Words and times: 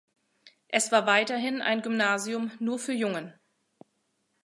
Es 0.67 0.91
war 0.91 1.05
weiterhin 1.05 1.61
ein 1.61 1.83
Gymnasium 1.83 2.49
nur 2.59 2.79
für 2.79 2.91
Jungen. 2.91 3.35